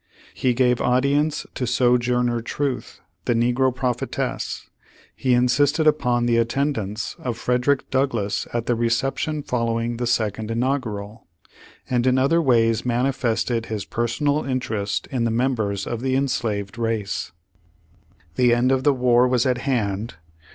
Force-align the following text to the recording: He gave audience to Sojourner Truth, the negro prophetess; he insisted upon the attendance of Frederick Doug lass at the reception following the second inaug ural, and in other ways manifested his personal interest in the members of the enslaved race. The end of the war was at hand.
He 0.33 0.55
gave 0.55 0.81
audience 0.81 1.45
to 1.53 1.67
Sojourner 1.67 2.41
Truth, 2.41 3.01
the 3.25 3.35
negro 3.35 3.71
prophetess; 3.71 4.67
he 5.15 5.35
insisted 5.35 5.85
upon 5.85 6.25
the 6.25 6.37
attendance 6.37 7.15
of 7.19 7.37
Frederick 7.37 7.87
Doug 7.91 8.15
lass 8.15 8.47
at 8.51 8.65
the 8.65 8.73
reception 8.73 9.43
following 9.43 9.97
the 9.97 10.07
second 10.07 10.49
inaug 10.49 10.85
ural, 10.85 11.27
and 11.87 12.07
in 12.07 12.17
other 12.17 12.41
ways 12.41 12.83
manifested 12.83 13.67
his 13.67 13.85
personal 13.85 14.43
interest 14.43 15.05
in 15.11 15.23
the 15.23 15.29
members 15.29 15.85
of 15.85 16.01
the 16.01 16.15
enslaved 16.15 16.79
race. 16.79 17.31
The 18.37 18.55
end 18.55 18.71
of 18.71 18.83
the 18.83 18.93
war 18.95 19.27
was 19.27 19.45
at 19.45 19.59
hand. 19.59 20.15